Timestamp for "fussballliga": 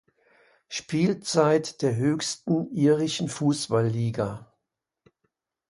3.29-4.51